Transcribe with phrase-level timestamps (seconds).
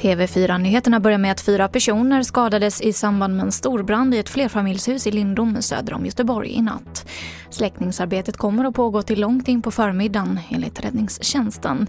[0.00, 5.06] TV4-nyheterna börjar med att fyra personer skadades i samband med en storbrand i ett flerfamiljshus
[5.06, 7.06] i Lindom söder om Göteborg i natt.
[7.50, 11.86] Släckningsarbetet kommer att pågå till långt in på förmiddagen enligt räddningstjänsten.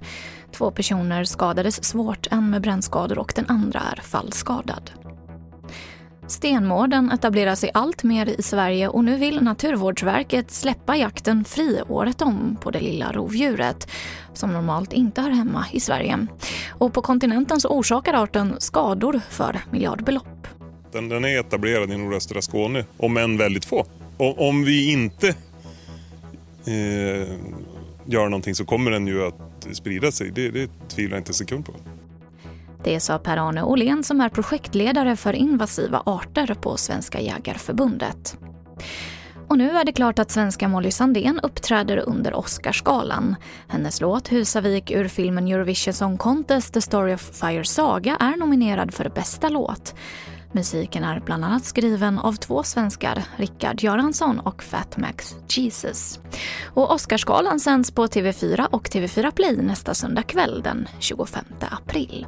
[0.51, 4.91] Två personer skadades svårt, en med brännskador och den andra är fallskadad.
[6.31, 12.21] Stenmården etablerar sig allt mer i Sverige och nu vill Naturvårdsverket släppa jakten fri året
[12.21, 13.87] om på det lilla rovdjuret
[14.33, 16.27] som normalt inte hör hemma i Sverige.
[16.69, 20.47] Och på kontinenten så orsakar arten skador för miljardbelopp.
[20.91, 23.85] Den, den är etablerad i nordöstra Skåne, om än väldigt få.
[24.17, 25.27] Och, om vi inte
[26.65, 27.35] eh,
[28.05, 30.31] gör någonting så kommer den ju att sprida sig.
[30.31, 31.73] Det, det tvivlar jag inte en sekund på.
[32.83, 38.37] Det sa Per-Arne Åhlén som är projektledare för invasiva arter på Svenska Jägarförbundet.
[39.47, 43.35] Och nu är det klart att svenska Molly Sandén uppträder under Oscarsgalan.
[43.67, 48.93] Hennes låt Husavik ur filmen Eurovision Song Contest The Story of Fire Saga är nominerad
[48.93, 49.95] för bästa låt.
[50.51, 56.19] Musiken är bland annat skriven av två svenskar, Rickard Göransson och Fat Max Jesus.
[56.73, 62.27] Och Oscarsgalan sänds på TV4 och TV4 Play nästa söndag kväll den 25 april.